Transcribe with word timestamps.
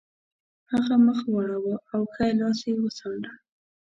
هغه 0.71 0.95
مخ 1.05 1.19
واړاوه 1.27 1.75
او 1.93 2.01
ښی 2.13 2.29
لاس 2.39 2.59
یې 2.67 2.73
وڅانډه 2.83 3.31